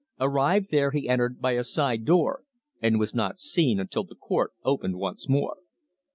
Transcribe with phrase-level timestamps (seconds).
[0.19, 2.43] Arrived there he entered by a side door,
[2.81, 5.57] and was not seen until the court opened once more.